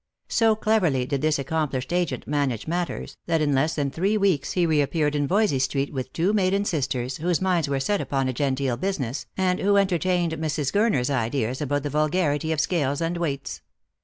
[0.29, 4.65] So cleverly did this accomplished agent manage matters, that in less than three weeks he
[4.65, 8.77] reappeared in Yoysey street with two maiden sisters, whose minds were set upon a genteel
[8.77, 10.73] business, and who entertained Mrs.
[10.73, 13.61] Gurner's ideas about the vulgarity of scales and weights.